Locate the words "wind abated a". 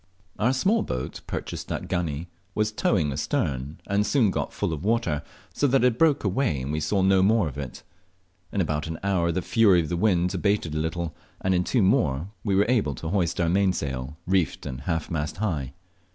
9.97-10.79